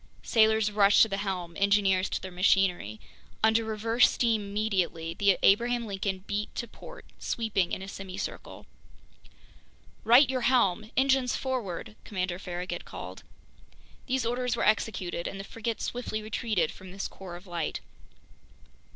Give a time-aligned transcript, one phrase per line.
[0.23, 2.99] Sailors rushed to the helm, engineers to their machinery.
[3.43, 8.65] Under reverse steam immediately, the Abraham Lincoln beat to port, sweeping in a semicircle.
[10.03, 10.89] "Right your helm!
[10.97, 13.21] Engines forward!" Commander Farragut called.
[14.07, 17.81] These orders were executed, and the frigate swiftly retreated from this core of light.